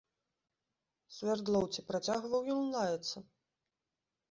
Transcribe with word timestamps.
Свярдлоў, 1.17 1.65
ці 1.77 1.85
працягваў 1.91 2.41
ён 2.57 2.61
лаяцца? 2.75 3.17